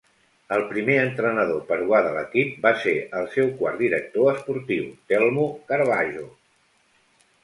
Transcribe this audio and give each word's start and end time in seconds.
El 0.55 0.63
primer 0.69 0.93
entrenador 0.99 1.59
peruà 1.67 1.99
de 2.07 2.13
l'equip 2.15 2.55
va 2.65 2.71
ser 2.85 2.93
el 3.19 3.27
seu 3.33 3.51
quart 3.59 3.77
director 3.81 4.31
esportiu, 4.31 4.87
Telmo 5.13 5.45
Carbajo. 5.73 6.25